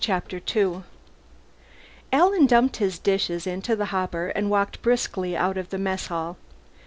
Chapter 0.03 0.39
Two 0.39 0.83
Alan 2.11 2.47
dumped 2.47 2.77
his 2.77 2.93
breakfast 2.93 3.03
dishes 3.03 3.45
into 3.45 3.75
the 3.75 3.85
hopper 3.93 4.29
and 4.29 4.49
walked 4.49 4.81
briskly 4.81 5.37
out 5.37 5.57
of 5.57 5.69
the 5.69 5.77
mess 5.77 6.07
hall. 6.07 6.37